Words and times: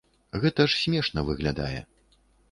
Гэта 0.43 0.65
ж 0.71 0.79
смешна 0.83 1.23
выглядае. 1.27 1.79